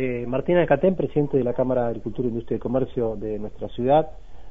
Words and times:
Eh, 0.00 0.26
Martina 0.28 0.64
Catén, 0.64 0.94
presidente 0.94 1.36
de 1.36 1.42
la 1.42 1.54
Cámara 1.54 1.82
de 1.82 1.88
Agricultura, 1.88 2.28
Industria 2.28 2.54
y 2.54 2.60
Comercio 2.60 3.16
de 3.16 3.36
nuestra 3.40 3.68
ciudad. 3.70 4.06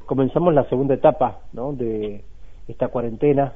Comenzamos 0.05 0.54
la 0.54 0.67
segunda 0.67 0.96
etapa 0.96 1.39
¿no? 1.54 1.71
de 1.71 2.21
esta 2.67 2.89
cuarentena 2.89 3.54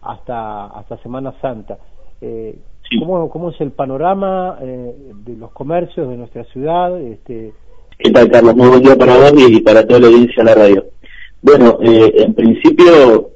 hasta, 0.00 0.66
hasta 0.66 0.96
Semana 0.98 1.34
Santa. 1.42 1.76
Eh, 2.20 2.56
¿cómo, 3.00 3.28
¿Cómo 3.30 3.50
es 3.50 3.60
el 3.60 3.72
panorama 3.72 4.58
eh, 4.62 4.94
de 5.24 5.36
los 5.36 5.50
comercios 5.50 6.08
de 6.08 6.16
nuestra 6.16 6.44
ciudad? 6.44 7.00
Este... 7.00 7.52
¿Qué 7.98 8.12
tal, 8.12 8.30
Carlos? 8.30 8.54
Muy 8.54 8.68
buen 8.68 8.82
día 8.82 8.94
para 8.94 9.16
vos 9.16 9.32
y 9.36 9.60
para 9.60 9.84
toda 9.84 9.98
la 9.98 10.06
audiencia 10.06 10.44
de 10.44 10.50
la 10.50 10.54
radio. 10.54 10.84
Bueno, 11.42 11.78
eh, 11.82 12.12
en 12.14 12.32
principio 12.34 13.30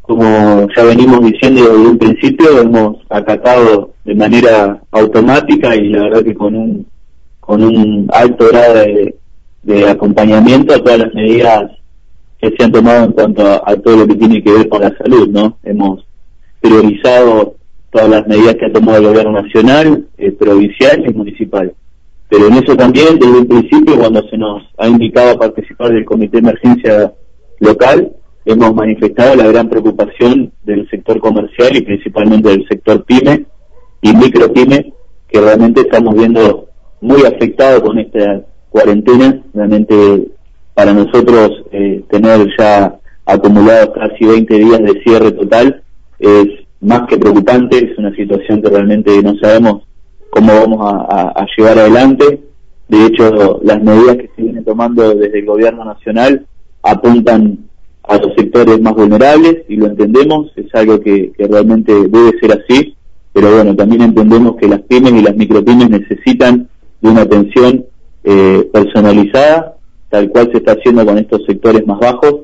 como 0.00 0.66
ya 0.74 0.82
venimos 0.82 1.20
diciendo 1.20 1.60
desde 1.60 1.90
un 1.90 1.98
principio, 1.98 2.58
hemos 2.62 2.96
acatado 3.10 3.90
de 4.06 4.14
manera 4.14 4.80
automática 4.92 5.76
y 5.76 5.90
la 5.90 6.04
verdad 6.04 6.22
que 6.22 6.34
con 6.34 6.56
un 6.56 6.86
con 7.48 7.62
un 7.62 8.06
alto 8.12 8.46
grado 8.48 8.74
de, 9.62 9.88
acompañamiento 9.88 10.74
a 10.74 10.78
todas 10.80 10.98
las 10.98 11.14
medidas 11.14 11.70
que 12.38 12.50
se 12.50 12.62
han 12.62 12.72
tomado 12.72 13.06
en 13.06 13.12
cuanto 13.12 13.42
a, 13.42 13.74
todo 13.76 13.96
lo 13.96 14.06
que 14.06 14.16
tiene 14.16 14.42
que 14.42 14.52
ver 14.52 14.68
con 14.68 14.82
la 14.82 14.94
salud, 14.98 15.28
¿no? 15.30 15.56
Hemos 15.62 16.06
priorizado 16.60 17.54
todas 17.90 18.10
las 18.10 18.26
medidas 18.26 18.54
que 18.56 18.66
ha 18.66 18.72
tomado 18.72 18.98
el 18.98 19.06
gobierno 19.06 19.40
nacional, 19.40 20.06
eh, 20.18 20.30
provincial 20.32 21.02
y 21.08 21.14
municipal. 21.14 21.72
Pero 22.28 22.48
en 22.48 22.54
eso 22.54 22.76
también, 22.76 23.18
desde 23.18 23.38
un 23.38 23.48
principio, 23.48 23.98
cuando 23.98 24.22
se 24.28 24.36
nos 24.36 24.62
ha 24.76 24.86
indicado 24.86 25.30
a 25.30 25.38
participar 25.38 25.90
del 25.90 26.04
Comité 26.04 26.42
de 26.42 26.50
Emergencia 26.50 27.14
Local, 27.60 28.12
hemos 28.44 28.74
manifestado 28.74 29.34
la 29.36 29.46
gran 29.46 29.70
preocupación 29.70 30.52
del 30.64 30.86
sector 30.90 31.18
comercial 31.18 31.74
y 31.74 31.80
principalmente 31.80 32.50
del 32.50 32.68
sector 32.68 33.02
pyme 33.06 33.46
y 34.02 34.12
micropyme, 34.14 34.92
que 35.26 35.40
realmente 35.40 35.80
estamos 35.80 36.14
viendo 36.14 36.67
muy 37.00 37.24
afectado 37.24 37.82
con 37.82 37.98
esta 37.98 38.42
cuarentena. 38.70 39.42
Realmente 39.54 40.28
para 40.74 40.92
nosotros 40.92 41.64
eh, 41.72 42.04
tener 42.10 42.48
ya 42.58 42.98
acumulados 43.26 43.90
casi 43.94 44.24
20 44.24 44.54
días 44.54 44.78
de 44.80 45.02
cierre 45.02 45.32
total 45.32 45.82
es 46.18 46.46
más 46.80 47.02
que 47.08 47.18
preocupante, 47.18 47.76
es 47.78 47.98
una 47.98 48.14
situación 48.14 48.62
que 48.62 48.70
realmente 48.70 49.22
no 49.22 49.36
sabemos 49.38 49.82
cómo 50.30 50.52
vamos 50.54 50.80
a 51.10 51.46
llevar 51.56 51.78
adelante. 51.78 52.40
De 52.88 53.06
hecho, 53.06 53.60
las 53.62 53.82
medidas 53.82 54.16
que 54.16 54.30
se 54.34 54.42
vienen 54.42 54.64
tomando 54.64 55.14
desde 55.14 55.40
el 55.40 55.46
gobierno 55.46 55.84
nacional 55.84 56.46
apuntan 56.82 57.58
a 58.02 58.16
los 58.16 58.34
sectores 58.34 58.80
más 58.80 58.94
vulnerables 58.94 59.64
y 59.68 59.76
lo 59.76 59.86
entendemos, 59.86 60.50
es 60.56 60.74
algo 60.74 60.98
que, 61.00 61.32
realmente 61.38 61.92
debe 61.92 62.38
ser 62.40 62.52
así, 62.52 62.96
pero 63.34 63.54
bueno, 63.54 63.76
también 63.76 64.02
entendemos 64.02 64.56
que 64.56 64.66
las 64.66 64.80
pymes 64.82 65.12
y 65.12 65.22
las 65.22 65.36
micropymes 65.36 65.90
necesitan 65.90 66.68
de 67.00 67.08
una 67.08 67.22
atención 67.22 67.84
eh, 68.24 68.68
personalizada, 68.72 69.76
tal 70.08 70.28
cual 70.30 70.50
se 70.52 70.58
está 70.58 70.72
haciendo 70.72 71.04
con 71.04 71.18
estos 71.18 71.44
sectores 71.46 71.86
más 71.86 71.98
bajos. 71.98 72.42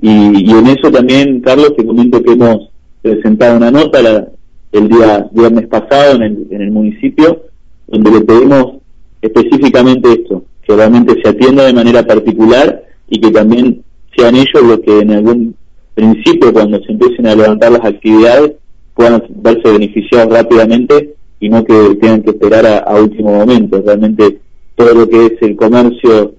Y, 0.00 0.50
en 0.50 0.66
eso 0.66 0.90
también, 0.90 1.40
Carlos, 1.40 1.74
te 1.76 1.86
comento 1.86 2.22
que 2.22 2.32
hemos 2.32 2.68
presentado 3.02 3.56
una 3.56 3.70
nota 3.70 4.28
el 4.72 4.88
día 4.88 5.28
viernes 5.32 5.66
pasado 5.68 6.16
en 6.16 6.22
el, 6.22 6.46
en 6.50 6.60
el 6.60 6.70
municipio, 6.70 7.42
donde 7.86 8.10
le 8.10 8.20
pedimos 8.20 8.74
específicamente 9.22 10.12
esto, 10.12 10.44
que 10.62 10.76
realmente 10.76 11.20
se 11.22 11.30
atienda 11.30 11.64
de 11.64 11.72
manera 11.72 12.06
particular 12.06 12.84
y 13.08 13.20
que 13.20 13.30
también 13.30 13.82
sean 14.16 14.34
ellos 14.34 14.62
los 14.62 14.80
que 14.80 15.00
en 15.00 15.12
algún 15.12 15.54
principio, 15.94 16.52
cuando 16.52 16.78
se 16.82 16.92
empiecen 16.92 17.26
a 17.26 17.34
levantar 17.34 17.72
las 17.72 17.84
actividades, 17.84 18.52
puedan 18.94 19.22
verse 19.28 19.70
beneficiados 19.70 20.32
rápidamente 20.32 21.15
y 21.40 21.48
no 21.48 21.64
que 21.64 21.96
tengan 22.00 22.22
que 22.22 22.30
esperar 22.30 22.66
a, 22.66 22.94
último 23.00 23.30
momento. 23.30 23.82
Realmente 23.84 24.38
todo 24.74 24.94
lo 24.94 25.08
que 25.08 25.26
es 25.26 25.32
el 25.42 25.56
comercio 25.56 26.34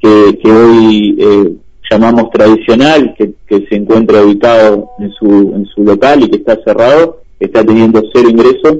que, 0.00 0.38
que 0.42 0.50
hoy 0.50 1.16
eh, 1.18 1.52
llamamos 1.90 2.30
tradicional, 2.30 3.14
que, 3.16 3.32
que, 3.46 3.66
se 3.66 3.76
encuentra 3.76 4.22
ubicado 4.22 4.90
en 4.98 5.12
su, 5.12 5.52
en 5.54 5.66
su 5.66 5.84
local 5.84 6.22
y 6.22 6.30
que 6.30 6.36
está 6.36 6.58
cerrado, 6.64 7.22
está 7.38 7.64
teniendo 7.64 8.02
cero 8.12 8.28
ingresos 8.28 8.78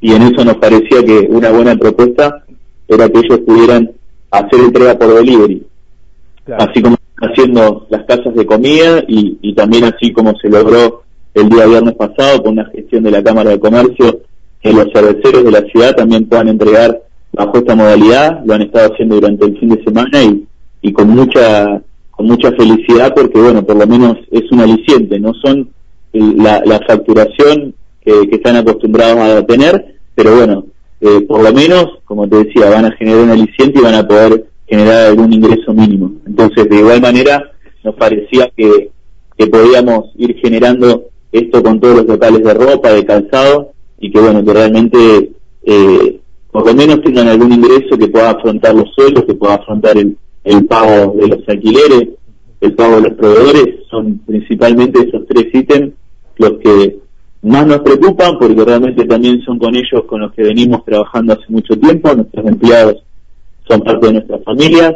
y 0.00 0.12
en 0.12 0.22
eso 0.22 0.44
nos 0.44 0.56
parecía 0.56 1.02
que 1.04 1.28
una 1.30 1.50
buena 1.50 1.76
propuesta 1.76 2.44
era 2.88 3.08
que 3.08 3.20
ellos 3.20 3.38
pudieran 3.46 3.90
hacer 4.30 4.60
entrega 4.60 4.98
por 4.98 5.14
delivery. 5.14 5.64
Así 6.58 6.82
como 6.82 6.96
haciendo 7.18 7.86
las 7.88 8.04
casas 8.04 8.34
de 8.34 8.44
comida 8.44 9.04
y, 9.06 9.54
también 9.54 9.84
así 9.84 10.12
como 10.12 10.34
se 10.38 10.48
logró 10.48 11.04
el 11.34 11.48
día 11.48 11.66
viernes 11.66 11.94
pasado 11.94 12.42
con 12.42 12.52
una 12.54 12.64
gestión 12.66 13.04
de 13.04 13.12
la 13.12 13.22
Cámara 13.22 13.50
de 13.50 13.60
Comercio 13.60 14.22
que 14.62 14.72
los 14.72 14.86
cerveceros 14.92 15.44
de 15.44 15.50
la 15.50 15.62
ciudad 15.62 15.94
también 15.96 16.28
puedan 16.28 16.48
entregar 16.48 17.02
bajo 17.32 17.58
esta 17.58 17.74
modalidad, 17.74 18.44
lo 18.44 18.54
han 18.54 18.62
estado 18.62 18.92
haciendo 18.92 19.16
durante 19.16 19.46
el 19.46 19.58
fin 19.58 19.70
de 19.70 19.82
semana 19.82 20.22
y, 20.80 20.92
con 20.92 21.08
mucha 21.10 21.80
con 22.10 22.26
mucha 22.26 22.52
felicidad 22.52 23.14
porque 23.14 23.40
bueno, 23.40 23.64
por 23.64 23.76
lo 23.76 23.86
menos 23.86 24.18
es 24.30 24.42
un 24.52 24.60
aliciente, 24.60 25.18
no 25.18 25.32
son 25.34 25.70
la, 26.12 26.62
la 26.64 26.78
facturación 26.86 27.74
que, 28.04 28.28
están 28.30 28.56
acostumbrados 28.56 29.18
a 29.18 29.46
tener, 29.46 29.96
pero 30.14 30.36
bueno, 30.36 30.66
eh, 31.00 31.22
por 31.26 31.42
lo 31.42 31.52
menos, 31.52 31.86
como 32.04 32.28
te 32.28 32.44
decía, 32.44 32.68
van 32.68 32.84
a 32.84 32.92
generar 32.92 33.20
un 33.20 33.30
aliciente 33.30 33.78
y 33.78 33.82
van 33.82 33.94
a 33.94 34.06
poder 34.06 34.46
generar 34.66 35.06
algún 35.06 35.32
ingreso 35.32 35.72
mínimo. 35.72 36.12
Entonces, 36.26 36.68
de 36.68 36.78
igual 36.78 37.00
manera, 37.00 37.50
nos 37.82 37.94
parecía 37.94 38.50
que, 38.56 38.90
que 39.36 39.46
podíamos 39.46 40.10
ir 40.16 40.36
generando 40.36 41.04
esto 41.32 41.62
con 41.62 41.80
todos 41.80 41.96
los 41.96 42.06
locales 42.06 42.44
de 42.44 42.54
ropa, 42.54 42.92
de 42.92 43.04
calzado, 43.04 43.72
y 44.02 44.10
que 44.10 44.20
bueno, 44.20 44.44
que 44.44 44.52
realmente 44.52 45.32
eh, 45.64 46.20
por 46.50 46.66
lo 46.66 46.74
menos 46.74 47.00
tengan 47.02 47.28
algún 47.28 47.52
ingreso 47.52 47.96
que 47.96 48.08
pueda 48.08 48.32
afrontar 48.32 48.74
los 48.74 48.92
sueldos, 48.94 49.24
que 49.24 49.34
pueda 49.34 49.54
afrontar 49.54 49.96
el, 49.96 50.16
el 50.42 50.66
pago 50.66 51.14
de 51.16 51.28
los 51.28 51.48
alquileres, 51.48 52.08
el 52.60 52.74
pago 52.74 52.96
de 52.96 53.02
los 53.02 53.14
proveedores, 53.14 53.86
son 53.88 54.18
principalmente 54.26 55.08
esos 55.08 55.24
tres 55.28 55.46
ítems 55.54 55.92
los 56.36 56.58
que 56.58 56.98
más 57.42 57.66
nos 57.66 57.78
preocupan 57.78 58.38
porque 58.38 58.64
realmente 58.64 59.04
también 59.04 59.40
son 59.42 59.58
con 59.58 59.74
ellos 59.76 60.04
con 60.06 60.20
los 60.20 60.32
que 60.32 60.42
venimos 60.42 60.84
trabajando 60.84 61.34
hace 61.34 61.44
mucho 61.48 61.78
tiempo, 61.78 62.12
nuestros 62.12 62.44
empleados 62.44 63.04
son 63.68 63.80
parte 63.82 64.06
de 64.08 64.12
nuestras 64.14 64.42
familias, 64.42 64.94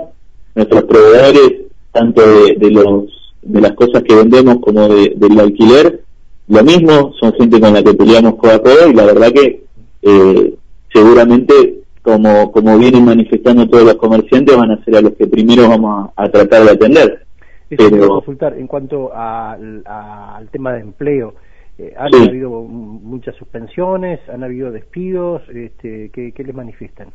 nuestros 0.55 0.83
proveedores, 0.83 1.53
tanto 1.93 2.23
de, 2.23 2.71
los 2.73 3.05
de 3.43 3.61
las 3.61 3.73
cosas 3.73 4.03
que 4.03 4.17
vendemos 4.17 4.57
como 4.61 4.89
de, 4.89 5.13
del 5.17 5.39
alquiler, 5.39 6.03
lo 6.49 6.63
mismo, 6.63 7.13
son 7.19 7.33
gente 7.35 7.61
con 7.61 7.75
la 7.75 7.83
que 7.83 7.95
peleamos 7.95 8.37
codo 8.37 8.53
a 8.53 8.63
codo 8.63 8.89
y 8.89 8.95
la 8.95 9.05
verdad 9.05 9.33
que 9.33 9.65
eh, 10.03 10.55
seguramente 10.93 11.83
como, 12.03 12.53
como 12.53 12.79
vienen 12.79 13.05
manifestando 13.05 13.69
todos 13.69 13.85
los 13.85 13.97
comerciantes 13.97 14.57
van 14.57 14.71
a 14.71 14.85
ser 14.85 14.97
a 14.97 15.01
los 15.01 15.15
que 15.15 15.27
primero 15.27 15.69
vamos 15.69 16.11
a, 16.15 16.29
tratar 16.29 16.63
de 16.65 16.71
atender. 16.71 17.27
Pero... 17.69 18.09
consultar 18.09 18.57
en 18.57 18.69
cuanto 18.69 19.11
al 19.13 20.49
tema 20.53 20.73
de 20.75 20.81
empleo. 20.83 21.35
Eh, 21.79 21.93
¿Han 21.99 22.15
habido 22.15 22.63
muchas 22.63 23.35
suspensiones? 23.37 24.21
¿Han 24.33 24.45
habido 24.45 24.71
despidos? 24.71 25.43
Este, 25.53 26.11
¿qué, 26.11 26.33
¿Qué 26.33 26.45
les 26.45 26.55
manifiestan? 26.55 27.09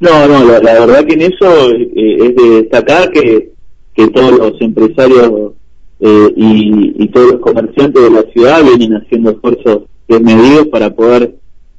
No, 0.00 0.26
no, 0.26 0.44
la, 0.44 0.60
verdad 0.60 1.04
que 1.06 1.14
en 1.14 1.22
eso 1.22 1.70
eh, 1.70 2.16
es 2.18 2.34
de 2.34 2.62
destacar 2.62 3.10
que, 3.12 3.52
que 3.94 4.08
todos 4.08 4.36
los 4.36 4.60
empresarios 4.60 5.52
eh, 6.04 6.34
y, 6.36 7.08
todos 7.12 7.32
los 7.32 7.40
comerciantes 7.40 8.02
de 8.02 8.10
la 8.10 8.22
ciudad 8.32 8.64
vienen 8.64 8.94
haciendo 8.96 9.30
esfuerzos 9.30 9.82
desmedidos 10.08 10.66
para 10.66 10.90
poder 10.90 11.36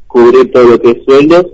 cubrir 0.07 0.49
todo 0.53 0.63
lo 0.63 0.79
que 0.79 0.91
es 0.91 0.97
sueldos, 1.05 1.47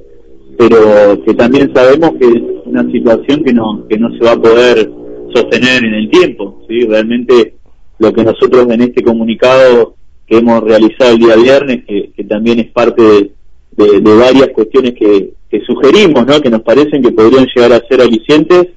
pero 0.56 1.24
que 1.26 1.34
también 1.34 1.74
sabemos 1.74 2.12
que 2.20 2.28
es 2.28 2.44
una 2.66 2.84
situación 2.92 3.44
que 3.44 3.54
no, 3.54 3.88
que 3.90 3.98
no 3.98 4.12
se 4.12 4.24
va 4.24 4.34
a 4.34 4.42
poder 4.42 4.92
sostener 5.34 5.84
en 5.84 5.94
el 5.96 6.10
tiempo. 6.12 6.62
¿sí? 6.68 6.86
Realmente 6.86 7.56
lo 7.98 8.14
que 8.14 8.24
nosotros 8.24 8.68
en 8.70 8.82
este 8.82 9.02
comunicado 9.02 9.96
que 10.28 10.38
hemos 10.38 10.62
realizado 10.62 11.14
el 11.14 11.20
día 11.20 11.36
viernes, 11.38 11.86
que, 11.88 12.12
que 12.16 12.24
también 12.26 12.60
es 12.60 12.68
parte 12.68 13.02
de, 13.02 14.00
de, 14.00 14.16
varias 14.16 14.50
cuestiones 14.50 14.94
que, 14.94 15.34
que, 15.50 15.62
sugerimos, 15.62 16.24
¿no? 16.28 16.40
que 16.40 16.52
nos 16.52 16.62
parecen 16.62 17.02
que 17.02 17.12
podrían 17.12 17.48
llegar 17.56 17.74
a 17.74 17.88
ser 17.88 18.02
alicientes. 18.02 18.68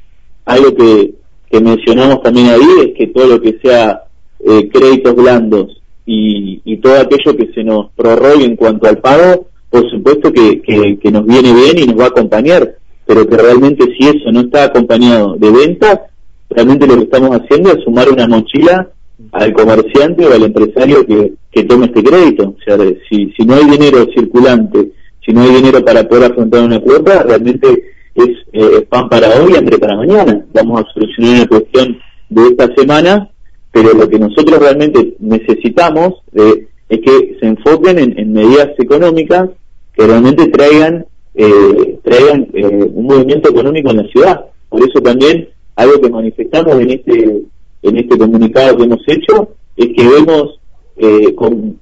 Algo 0.47 0.75
que, 0.75 1.15
que 1.53 1.61
mencionamos 1.61 2.23
también 2.23 2.49
ahí 2.49 2.67
es 2.81 2.95
que 2.97 3.09
todo 3.09 3.27
lo 3.27 3.41
que 3.41 3.59
sea 3.63 4.05
eh, 4.41 4.71
créditos 4.73 5.15
blandos 5.15 5.83
y, 6.07 6.63
y, 6.65 6.79
todo 6.79 6.99
aquello 6.99 7.37
que 7.37 7.53
se 7.53 7.63
nos 7.63 7.91
prorrogue 7.95 8.45
en 8.45 8.57
cuanto 8.57 8.89
al 8.89 8.99
pago, 8.99 9.49
por 9.69 9.89
supuesto 9.91 10.33
que, 10.33 10.63
que, 10.63 11.11
nos 11.13 11.27
viene 11.27 11.53
bien 11.53 11.79
y 11.79 11.87
nos 11.87 12.01
va 12.01 12.05
a 12.05 12.09
acompañar, 12.09 12.77
pero 13.07 13.29
que 13.29 13.37
realmente 13.37 13.85
si 13.95 14.09
eso 14.09 14.33
no 14.33 14.41
está 14.41 14.65
acompañado 14.65 15.37
de 15.37 15.51
ventas, 15.51 16.01
realmente 16.49 16.87
lo 16.87 16.97
que 16.97 17.05
estamos 17.05 17.39
haciendo 17.39 17.71
es 17.71 17.85
sumar 17.85 18.09
una 18.09 18.27
mochila 18.27 18.89
al 19.33 19.53
comerciante 19.53 20.27
o 20.27 20.33
al 20.33 20.45
empresario 20.45 21.07
que, 21.07 21.35
que 21.53 21.65
tome 21.65 21.87
este 21.87 22.03
crédito. 22.03 22.57
O 22.59 22.63
sea, 22.65 22.79
si, 23.09 23.31
si 23.37 23.45
no 23.45 23.55
hay 23.55 23.67
dinero 23.67 24.07
circulante, 24.15 24.91
si 25.25 25.33
no 25.33 25.43
hay 25.43 25.51
dinero 25.51 25.85
para 25.85 26.09
poder 26.09 26.33
afrontar 26.33 26.65
una 26.65 26.81
cuota, 26.81 27.23
realmente 27.23 27.92
es 28.15 28.31
eh, 28.53 28.87
pan 28.89 29.09
para 29.09 29.29
hoy 29.41 29.53
y 29.53 29.57
hambre 29.57 29.79
para 29.79 29.97
mañana. 29.97 30.45
Vamos 30.53 30.83
a 30.83 30.93
solucionar 30.93 31.35
una 31.37 31.49
cuestión 31.49 31.99
de 32.29 32.47
esta 32.49 32.75
semana, 32.75 33.31
pero 33.71 33.93
lo 33.95 34.09
que 34.09 34.19
nosotros 34.19 34.59
realmente 34.59 35.15
necesitamos 35.19 36.23
eh, 36.35 36.69
es 36.89 37.01
que 37.01 37.37
se 37.41 37.47
enfoquen 37.47 37.99
en, 37.99 38.33
medidas 38.33 38.69
económicas 38.79 39.49
que 39.95 40.07
realmente 40.07 40.49
traigan 40.49 41.07
eh, 41.35 41.99
traigan 42.03 42.49
eh, 42.53 42.67
un 42.67 43.07
movimiento 43.07 43.49
económico 43.49 43.91
en 43.91 43.97
la 43.99 44.09
ciudad. 44.09 44.45
Por 44.69 44.81
eso 44.83 45.01
también 45.01 45.49
algo 45.77 46.01
que 46.01 46.11
manifestamos 46.11 46.75
en 46.75 46.91
este 46.91 47.43
en 47.83 47.97
este 47.97 48.19
comunicado 48.19 48.77
que 48.77 48.85
hemos 48.85 49.01
hecho 49.07 49.49
es 49.77 49.89
que 49.97 50.07
vemos 50.07 50.61
eh, 50.97 51.35
con, 51.35 51.81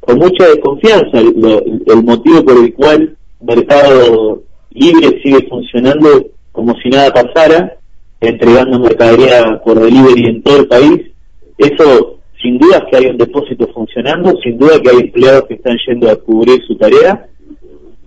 con 0.00 0.18
mucha 0.18 0.48
desconfianza 0.48 1.20
el, 1.20 1.82
el 1.86 2.02
motivo 2.02 2.42
por 2.44 2.56
el 2.56 2.74
cual 2.74 3.16
mercado 3.40 4.42
libre 4.78 5.20
sigue 5.22 5.46
funcionando 5.48 6.08
como 6.52 6.74
si 6.82 6.88
nada 6.88 7.12
pasara, 7.12 7.76
entregando 8.20 8.78
mercadería 8.78 9.60
por 9.64 9.78
delivery 9.80 10.26
en 10.26 10.42
todo 10.42 10.58
el 10.58 10.68
país. 10.68 11.02
Eso 11.56 12.18
sin 12.40 12.58
duda 12.58 12.86
que 12.88 12.96
hay 12.96 13.06
un 13.06 13.18
depósito 13.18 13.66
funcionando, 13.74 14.32
sin 14.42 14.58
duda 14.58 14.80
que 14.80 14.90
hay 14.90 14.98
empleados 14.98 15.44
que 15.44 15.54
están 15.54 15.76
yendo 15.86 16.10
a 16.10 16.16
cubrir 16.16 16.62
su 16.66 16.76
tarea, 16.76 17.26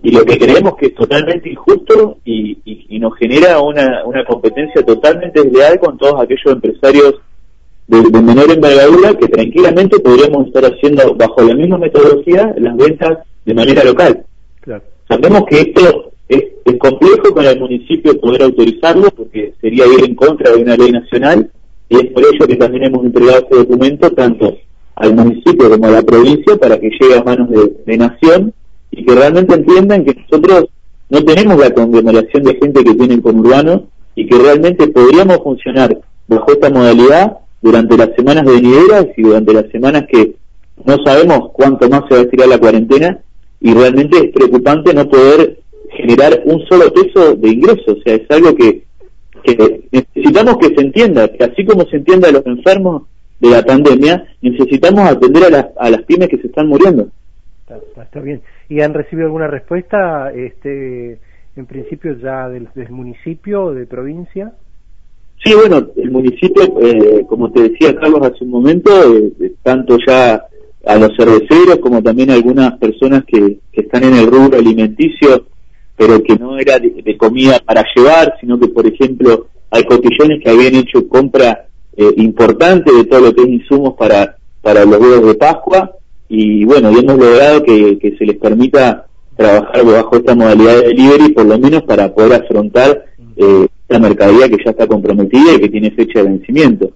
y 0.02 0.10
lo 0.10 0.24
que 0.24 0.38
creemos 0.38 0.74
que 0.76 0.86
es 0.86 0.94
totalmente 0.94 1.48
injusto 1.48 2.18
y, 2.24 2.58
nos 2.98 3.16
genera 3.16 3.60
una, 3.60 4.04
una, 4.04 4.24
competencia 4.24 4.84
totalmente 4.84 5.42
desleal 5.42 5.80
con 5.80 5.98
todos 5.98 6.20
aquellos 6.20 6.52
empresarios 6.52 7.14
de, 7.88 8.22
menor 8.22 8.48
envergadura 8.48 9.14
que 9.14 9.26
tranquilamente 9.26 9.98
podríamos 9.98 10.46
estar 10.46 10.64
haciendo 10.64 11.14
bajo 11.16 11.42
la 11.42 11.54
misma 11.54 11.78
metodología 11.78 12.54
las 12.58 12.76
ventas 12.76 13.18
de 13.44 13.54
manera 13.54 13.82
local. 13.82 14.24
Sabemos 15.08 15.42
que 15.48 15.60
esto 15.62 15.80
es, 15.80 15.94
es 15.94 16.11
complejo 16.82 17.32
para 17.32 17.52
el 17.52 17.60
municipio 17.60 18.18
poder 18.20 18.42
autorizarlo 18.42 19.08
porque 19.12 19.54
sería 19.60 19.86
ir 19.86 20.04
en 20.04 20.16
contra 20.16 20.50
de 20.50 20.62
una 20.62 20.76
ley 20.76 20.90
nacional 20.90 21.48
y 21.88 21.96
es 21.96 22.06
por 22.12 22.24
ello 22.24 22.46
que 22.46 22.56
también 22.56 22.84
hemos 22.84 23.04
entregado 23.04 23.38
este 23.38 23.56
documento 23.56 24.10
tanto 24.10 24.56
al 24.96 25.14
municipio 25.14 25.70
como 25.70 25.86
a 25.86 25.90
la 25.92 26.02
provincia 26.02 26.56
para 26.56 26.78
que 26.80 26.90
llegue 26.90 27.16
a 27.16 27.22
manos 27.22 27.48
de, 27.86 27.96
Nación 27.96 28.52
y 28.90 29.04
que 29.04 29.14
realmente 29.14 29.54
entiendan 29.54 30.04
que 30.04 30.14
nosotros 30.14 30.64
no 31.08 31.24
tenemos 31.24 31.56
la 31.56 31.70
conglomeración 31.70 32.42
de 32.42 32.54
gente 32.56 32.82
que 32.82 32.94
tiene 32.94 33.22
con 33.22 33.38
urbano 33.38 33.84
y 34.16 34.26
que 34.26 34.38
realmente 34.38 34.88
podríamos 34.88 35.38
funcionar 35.38 35.96
bajo 36.26 36.52
esta 36.52 36.68
modalidad 36.68 37.38
durante 37.60 37.96
las 37.96 38.10
semanas 38.16 38.44
venideras 38.44 39.06
y 39.16 39.22
durante 39.22 39.54
las 39.54 39.70
semanas 39.70 40.04
que 40.10 40.34
no 40.84 40.96
sabemos 41.04 41.50
cuánto 41.52 41.88
más 41.88 42.02
se 42.08 42.14
va 42.14 42.20
a 42.20 42.24
estirar 42.24 42.48
la 42.48 42.58
cuarentena 42.58 43.20
y 43.60 43.72
realmente 43.72 44.18
es 44.18 44.32
preocupante 44.32 44.92
no 44.92 45.08
poder 45.08 45.61
generar 45.96 46.42
un 46.44 46.64
solo 46.66 46.92
peso 46.92 47.34
de 47.34 47.48
ingreso, 47.48 47.92
o 47.92 48.02
sea, 48.02 48.14
es 48.14 48.30
algo 48.30 48.54
que 48.54 48.84
que 49.42 49.88
necesitamos 49.90 50.56
que 50.58 50.74
se 50.74 50.80
entienda, 50.80 51.28
que 51.28 51.44
así 51.44 51.64
como 51.64 51.84
se 51.86 51.96
entienda 51.96 52.28
a 52.28 52.32
los 52.32 52.46
enfermos 52.46 53.04
de 53.40 53.50
la 53.50 53.62
pandemia, 53.62 54.24
necesitamos 54.40 55.00
atender 55.00 55.44
a 55.44 55.50
las, 55.50 55.66
a 55.78 55.90
las 55.90 56.02
pymes 56.02 56.28
que 56.28 56.38
se 56.38 56.46
están 56.46 56.68
muriendo. 56.68 57.08
Está, 57.96 58.20
bien. 58.20 58.42
¿Y 58.68 58.80
han 58.82 58.94
recibido 58.94 59.26
alguna 59.26 59.48
respuesta, 59.48 60.30
este, 60.32 61.18
en 61.56 61.66
principio 61.66 62.16
ya 62.18 62.48
del, 62.48 62.68
municipio 62.90 63.64
o 63.64 63.74
de 63.74 63.86
provincia? 63.86 64.52
Sí, 65.42 65.54
bueno, 65.54 65.88
el 65.96 66.10
municipio, 66.10 66.62
eh, 66.80 67.24
como 67.28 67.50
te 67.50 67.70
decía 67.70 67.96
Carlos 67.96 68.20
hace 68.22 68.44
un 68.44 68.50
momento, 68.50 68.90
eh, 69.16 69.54
tanto 69.62 69.96
ya 70.06 70.44
a 70.84 70.96
los 70.96 71.10
cerveceros 71.16 71.78
como 71.80 72.02
también 72.02 72.30
a 72.30 72.34
algunas 72.34 72.78
personas 72.78 73.24
que, 73.24 73.58
que 73.72 73.80
están 73.80 74.04
en 74.04 74.14
el 74.14 74.26
rubro 74.26 74.58
alimenticio 74.58 75.46
pero 75.96 76.22
que 76.22 76.36
no 76.36 76.58
era 76.58 76.78
de, 76.78 77.16
comida 77.16 77.60
para 77.64 77.84
llevar, 77.94 78.36
sino 78.40 78.58
que, 78.58 78.68
por 78.68 78.86
ejemplo, 78.86 79.46
hay 79.70 79.84
cotillones 79.84 80.42
que 80.42 80.50
habían 80.50 80.74
hecho 80.74 81.08
compra 81.08 81.66
eh, 81.96 82.12
importante 82.16 82.92
de 82.92 83.04
todo 83.04 83.20
lo 83.20 83.34
que 83.34 83.42
es 83.42 83.48
insumos 83.48 83.94
para, 83.94 84.36
para 84.60 84.84
los 84.84 84.98
huevos 84.98 85.26
de 85.26 85.34
Pascua, 85.34 85.92
y 86.28 86.64
bueno, 86.64 86.90
y 86.90 86.98
hemos 86.98 87.18
logrado 87.18 87.62
que, 87.62 87.98
que 87.98 88.16
se 88.16 88.24
les 88.24 88.36
permita 88.38 89.06
trabajar 89.36 89.84
bajo 89.84 90.16
esta 90.16 90.34
modalidad 90.34 90.76
de 90.76 90.88
delivery, 90.88 91.32
por 91.32 91.46
lo 91.46 91.58
menos 91.58 91.82
para 91.82 92.12
poder 92.14 92.42
afrontar 92.42 93.04
eh, 93.36 93.66
esta 93.82 93.98
mercadería 93.98 94.48
que 94.48 94.62
ya 94.64 94.70
está 94.70 94.86
comprometida 94.86 95.54
y 95.54 95.60
que 95.60 95.68
tiene 95.68 95.90
fecha 95.90 96.22
de 96.22 96.30
vencimiento. 96.30 96.92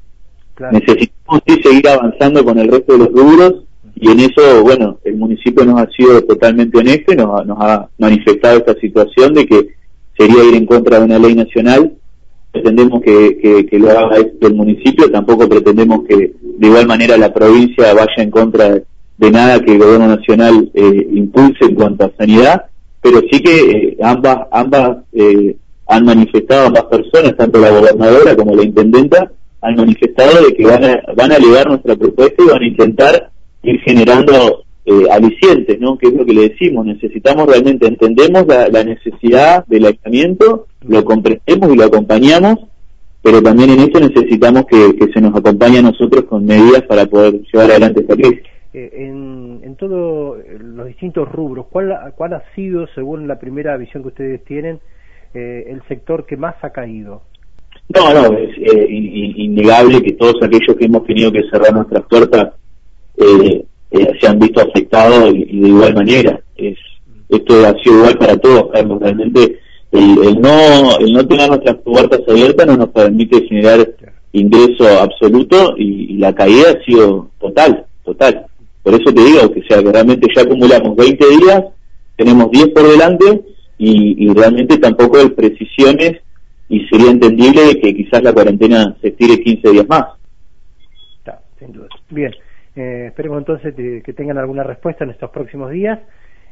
Necesitamos 0.73 1.43
sí 1.47 1.63
seguir 1.63 1.89
avanzando 1.89 2.45
con 2.45 2.59
el 2.59 2.69
resto 2.69 2.95
de 2.95 2.99
los 2.99 3.09
rubros 3.09 3.66
y 3.99 4.11
en 4.11 4.21
eso, 4.21 4.63
bueno, 4.63 4.99
el 5.05 5.17
municipio 5.17 5.65
nos 5.65 5.81
ha 5.81 5.89
sido 5.91 6.21
totalmente 6.23 6.79
honesto 6.79 7.15
y 7.15 7.17
nos, 7.17 7.31
ha 7.59 7.89
manifestado 7.99 8.59
esta 8.59 8.75
situación 8.75 9.33
de 9.33 9.47
que 9.47 9.69
sería 10.17 10.45
ir 10.45 10.55
en 10.55 10.67
contra 10.67 10.99
de 10.99 11.07
una 11.07 11.19
ley 11.19 11.35
nacional. 11.35 11.95
Pretendemos 12.53 13.01
que, 13.03 13.67
que, 13.71 13.79
lo 13.79 13.91
haga 13.91 14.19
el 14.19 14.55
municipio, 14.55 15.11
tampoco 15.11 15.49
pretendemos 15.49 16.05
que 16.07 16.35
de 16.43 16.67
igual 16.67 16.87
manera 16.87 17.17
la 17.17 17.33
provincia 17.33 17.95
vaya 17.95 18.23
en 18.23 18.31
contra 18.31 18.83
de, 19.17 19.31
nada 19.31 19.61
que 19.61 19.73
el 19.73 19.79
gobierno 19.79 20.09
nacional 20.09 20.71
eh, 20.75 21.09
impulse 21.13 21.65
en 21.65 21.75
cuanto 21.75 22.05
a 22.05 22.13
sanidad, 22.19 22.67
pero 23.01 23.21
sí 23.31 23.41
que 23.41 23.71
eh, 23.71 23.97
ambas, 24.03 24.41
ambas 24.51 24.99
eh, 25.15 25.57
han 25.89 26.05
manifestado, 26.05 26.67
ambas 26.67 26.85
personas, 26.85 27.35
tanto 27.37 27.59
la 27.59 27.71
gobernadora 27.71 28.37
como 28.37 28.55
la 28.55 28.63
intendenta, 28.63 29.31
han 29.63 29.75
manifestado 29.75 30.47
de 30.47 30.55
que 30.55 30.67
van 30.67 30.85
a, 30.85 31.01
van 31.17 31.33
a 31.33 31.37
elevar 31.37 31.67
nuestra 31.69 31.97
propuesta 31.97 32.43
y 32.43 32.49
van 32.49 32.63
a 32.63 32.67
intentar 32.67 33.31
ir 33.67 33.81
generando 33.81 34.65
eh, 34.85 35.07
alicientes, 35.11 35.81
¿no? 35.81 35.99
Que 35.99 36.07
es 36.07 36.15
lo 36.15 36.25
que 36.25 36.33
le 36.33 36.49
decimos, 36.49 36.87
necesitamos 36.87 37.47
realmente, 37.47 37.89
entendemos 37.89 38.47
la, 38.47 38.85
necesidad 38.85 39.67
del 39.67 39.87
aislamiento, 39.87 40.69
lo 40.83 41.05
comprendemos 41.05 41.73
y 41.73 41.77
lo 41.77 41.85
acompañamos, 41.85 42.69
pero 43.21 43.43
también 43.43 43.71
en 43.71 43.81
eso 43.81 43.99
necesitamos 43.99 44.65
que, 44.67 44.97
se 45.13 45.21
nos 45.21 45.35
acompañe 45.35 45.79
a 45.79 45.83
nosotros 45.83 46.25
con 46.27 46.45
medidas 46.45 46.83
para 46.83 47.07
poder 47.07 47.43
llevar 47.53 47.71
adelante 47.71 48.03
esta 48.03 48.15
crisis. 48.15 48.43
Eh, 48.73 48.91
en, 48.93 49.61
en 49.65 49.75
todos 49.75 50.39
los 50.61 50.87
distintos 50.87 51.33
rubros, 51.33 51.67
¿cuál, 51.69 51.93
¿cuál 52.15 52.35
ha 52.35 52.45
sido, 52.55 52.87
según 52.95 53.27
la 53.27 53.41
primera 53.41 53.77
visión 53.77 54.05
que 54.05 54.09
ustedes 54.11 54.45
tienen, 54.45 54.79
eh, 55.35 55.65
el 55.69 55.83
sector 55.89 56.27
que 56.27 56.37
más 56.37 56.55
ha 56.63 56.71
caído? 56.71 57.23
No, 57.89 58.15
no, 58.15 58.39
es 58.39 58.57
innegable 58.57 60.01
que 60.01 60.13
todos 60.13 60.37
aquellos 60.43 60.77
que 60.79 60.85
hemos 60.85 61.05
tenido 61.05 61.33
que 61.33 61.43
cerrar 61.51 61.75
nuestras 61.75 62.05
puertas 62.05 62.55
eh, 63.19 63.65
eh, 63.91 64.13
se 64.21 64.27
han 64.27 64.39
visto 64.39 64.61
afectados 64.61 65.33
y, 65.35 65.61
de 65.61 65.69
igual 65.69 65.95
manera. 65.95 66.41
Es, 66.57 66.79
esto 67.29 67.67
ha 67.67 67.73
sido 67.83 67.99
igual 67.99 68.19
para 68.19 68.37
todos. 68.37 68.71
Realmente 69.01 69.59
el, 69.93 70.41
no, 70.41 70.99
el 70.99 71.13
no 71.13 71.27
tener 71.27 71.49
nuestras 71.49 71.77
puertas 71.77 72.21
abiertas 72.29 72.67
no 72.67 72.77
nos 72.77 72.89
permite 72.91 73.47
generar 73.47 73.89
ingreso 74.33 74.87
absoluto 75.01 75.75
y, 75.77 76.17
la 76.19 76.35
caída 76.35 76.71
ha 76.71 76.85
sido 76.85 77.31
total, 77.39 77.85
total. 78.05 78.47
Por 78.83 78.95
eso 78.95 79.13
te 79.13 79.23
digo 79.23 79.53
que, 79.53 79.63
sea, 79.63 79.83
que 79.83 79.93
realmente 79.93 80.29
ya 80.35 80.43
acumulamos 80.43 80.97
20 80.97 81.27
días, 81.29 81.65
tenemos 82.17 82.51
10 82.51 82.69
por 82.69 82.89
delante 82.89 83.43
y, 83.79 84.33
realmente 84.33 84.79
tampoco 84.79 85.19
hay 85.19 85.29
precisiones 85.31 86.21
y 86.69 86.87
sería 86.89 87.11
entendible 87.11 87.79
que 87.81 87.95
quizás 87.95 88.23
la 88.23 88.33
cuarentena 88.33 88.97
se 89.01 89.09
estire 89.09 89.41
15 89.41 89.71
días 89.71 89.89
más. 89.89 90.05
sin 91.59 91.73
duda. 91.73 91.89
Bien. 92.11 92.33
Eh, 92.77 93.07
esperemos 93.09 93.39
entonces 93.39 93.75
que 93.75 94.13
tengan 94.13 94.39
alguna 94.39 94.63
respuesta 94.63 95.05
en 95.05 95.11
estos 95.11 95.31
próximos 95.31 95.71
días. 95.71 95.99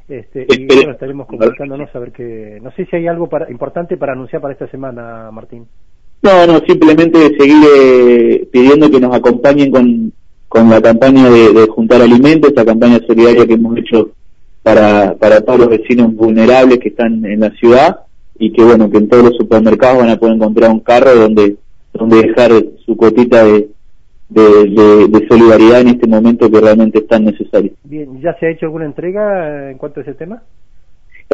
Este, 0.09 0.47
y 0.49 0.67
bueno, 0.67 0.93
estaremos 0.93 1.27
comunicándonos 1.27 1.95
a 1.95 1.99
ver 1.99 2.13
que... 2.13 2.59
No 2.63 2.71
sé 2.73 2.87
si 2.87 2.97
hay 2.97 3.07
algo 3.07 3.29
para, 3.29 3.51
importante 3.51 3.97
para 3.97 4.13
anunciar 4.13 4.41
para 4.43 4.53
esta 4.53 4.69
semana, 4.69 5.31
Martín. 5.31 5.67
No, 6.23 6.47
no, 6.47 6.59
simplemente 6.67 7.19
seguir 7.39 7.65
eh, 7.77 8.49
pidiendo 8.51 8.91
que 8.91 9.01
nos 9.01 9.15
acompañen 9.15 9.71
con, 9.71 10.13
con 10.49 10.71
la 10.71 10.81
campaña 10.81 11.29
de, 11.29 11.67
juntar 11.69 12.01
alimentos, 12.01 12.51
esta 12.51 12.65
campaña 12.65 12.99
solidaria 13.07 13.47
que 13.47 13.55
hemos 13.55 13.77
hecho 13.77 14.11
para, 14.63 15.15
para 15.17 15.43
todos 15.43 15.61
los 15.61 15.69
vecinos 15.69 16.15
vulnerables 16.15 16.79
que 16.79 16.89
están 16.89 17.25
en 17.27 17.41
la 17.41 17.51
ciudad 17.51 18.01
y 18.39 18.53
que 18.53 18.65
bueno, 18.65 18.91
que 18.91 18.99
en 18.99 19.09
todos 19.09 19.25
los 19.25 19.37
supermercados 19.37 19.99
van 19.99 20.11
a 20.11 20.17
poder 20.17 20.37
encontrar 20.37 20.71
un 20.71 20.81
carro 20.81 21.15
donde, 21.15 21.57
donde 21.93 22.23
dejar 22.23 22.51
su 22.87 22.97
cotita 22.97 23.45
de, 23.45 23.69
de, 24.29 25.27
solidaridad 25.29 25.81
en 25.81 25.89
este 25.89 26.07
momento 26.07 26.51
que 26.51 26.61
realmente 26.61 26.99
es 26.99 27.07
tan 27.07 27.25
necesario. 27.25 27.73
Bien, 27.85 28.21
¿ya 28.21 28.37
se 28.39 28.47
ha 28.47 28.51
hecho 28.51 28.67
alguna 28.67 28.87
entrega 28.87 29.71
en 29.71 29.79
cuanto 29.79 30.01
a 30.01 30.03
ese 30.03 30.15
tema? 30.15 30.43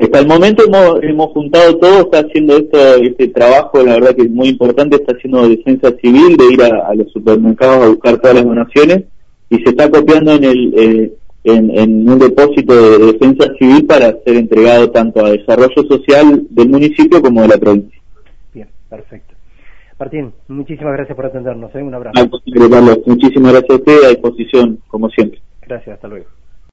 Hasta 0.00 0.20
el 0.20 0.26
momento 0.26 0.64
hemos, 0.64 1.02
hemos 1.02 1.30
juntado 1.32 1.76
todo, 1.78 2.00
está 2.00 2.20
haciendo 2.20 2.56
esto, 2.56 2.78
este 3.02 3.28
trabajo, 3.28 3.82
la 3.82 3.94
verdad 3.94 4.14
que 4.14 4.22
es 4.22 4.30
muy 4.30 4.48
importante, 4.48 4.96
está 4.96 5.14
haciendo 5.16 5.48
defensa 5.48 5.90
civil, 6.00 6.36
de 6.36 6.44
ir 6.52 6.62
a, 6.62 6.94
los 6.94 7.10
supermercados 7.12 7.84
a 7.84 7.88
buscar 7.88 8.18
todas 8.18 8.36
las 8.36 8.44
donaciones 8.44 9.04
y 9.48 9.56
se 9.56 9.70
está 9.70 9.90
copiando 9.90 10.32
en 10.32 10.44
el 10.44 10.74
eh, 10.76 11.12
en, 11.44 12.08
un 12.08 12.18
depósito 12.18 12.74
de 12.74 13.12
defensa 13.12 13.52
civil 13.58 13.86
para 13.86 14.12
ser 14.24 14.36
entregado 14.36 14.90
tanto 14.90 15.24
a 15.24 15.30
desarrollo 15.30 15.82
social 15.88 16.46
del 16.50 16.68
municipio 16.68 17.22
como 17.22 17.42
de 17.42 17.48
la 17.48 17.58
provincia. 17.58 18.00
Bien, 18.52 18.68
perfecto. 18.88 19.29
Martín, 20.00 20.32
muchísimas 20.48 20.94
gracias 20.94 21.14
por 21.14 21.26
atendernos. 21.26 21.74
¿eh? 21.74 21.82
Un 21.82 21.94
abrazo. 21.94 22.18
muchísimas 23.04 23.52
gracias 23.52 23.70
a 23.70 23.74
usted, 23.74 24.04
a 24.04 24.08
disposición, 24.08 24.78
como 24.88 25.10
siempre. 25.10 25.42
Gracias, 25.60 25.94
hasta 25.94 26.08
luego. 26.08 26.26